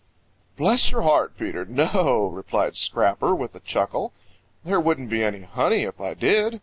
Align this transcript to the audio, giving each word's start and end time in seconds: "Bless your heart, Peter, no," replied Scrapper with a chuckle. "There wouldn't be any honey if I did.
"Bless 0.57 0.89
your 0.89 1.03
heart, 1.03 1.37
Peter, 1.37 1.63
no," 1.63 2.25
replied 2.33 2.75
Scrapper 2.75 3.35
with 3.35 3.53
a 3.53 3.59
chuckle. 3.59 4.13
"There 4.65 4.79
wouldn't 4.79 5.11
be 5.11 5.21
any 5.23 5.41
honey 5.41 5.83
if 5.83 6.01
I 6.01 6.15
did. 6.15 6.59